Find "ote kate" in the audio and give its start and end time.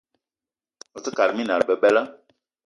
0.97-1.33